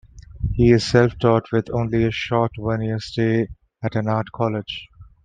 He 0.55 0.71
is 0.71 0.83
self-taught, 0.89 1.51
with 1.51 1.69
only 1.69 2.05
a 2.05 2.09
short 2.11 2.53
one-year 2.57 2.97
stay 2.99 3.49
at 3.83 3.95
an 3.95 4.07
art 4.07 4.31
college. 4.31 4.87